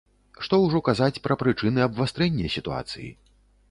[0.47, 3.09] Што ўжо казаць пра прычыны абвастрэння сітуацыі?